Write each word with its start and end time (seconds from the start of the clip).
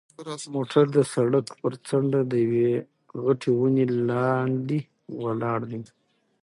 موټر 0.53 0.85
د 0.97 0.99
سړک 1.13 1.45
پر 1.61 1.73
څنډه 1.87 2.21
د 2.31 2.33
یوې 2.45 2.69
غټې 3.23 3.49
ونې 3.59 3.85
لاندې 4.09 4.79
ولاړ 5.23 5.59
دی. 5.71 5.81